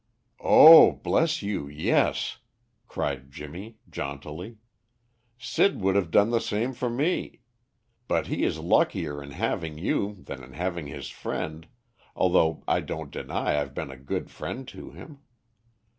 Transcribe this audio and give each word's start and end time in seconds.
"Oh, 0.43 0.93
bless 0.93 1.43
you, 1.43 1.67
yes," 1.67 2.39
cried 2.87 3.29
Jimmy, 3.31 3.77
jauntily. 3.87 4.57
"Sid 5.37 5.79
would 5.79 5.95
have 5.95 6.09
done 6.09 6.31
the 6.31 6.41
same 6.41 6.73
for 6.73 6.89
me. 6.89 7.41
But 8.07 8.25
he 8.25 8.43
is 8.43 8.57
luckier 8.57 9.21
in 9.21 9.29
having 9.29 9.77
you 9.77 10.15
than 10.15 10.41
in 10.43 10.53
having 10.53 10.87
his 10.87 11.09
friend, 11.09 11.67
although 12.15 12.63
I 12.67 12.79
don't 12.81 13.11
deny 13.11 13.61
I've 13.61 13.75
been 13.75 13.91
a 13.91 13.95
good 13.95 14.31
friend 14.31 14.67
to 14.69 14.89
him. 14.89 15.19